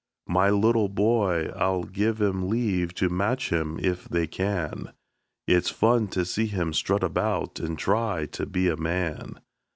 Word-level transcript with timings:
My 0.25 0.49
little 0.49 0.89
boy 0.89 1.51
I'll 1.55 1.83
give 1.83 2.19
'em 2.23 2.49
leave 2.49 2.91
to 2.95 3.07
match 3.07 3.51
him, 3.51 3.79
if 3.79 4.05
they 4.05 4.25
can; 4.25 4.93
It's 5.47 5.69
fun 5.69 6.07
to 6.07 6.25
see 6.25 6.47
him 6.47 6.73
strut 6.73 7.03
about, 7.03 7.59
and 7.59 7.77
try 7.77 8.25
to 8.25 8.47
be 8.47 8.67
a 8.67 8.75
man! 8.75 9.39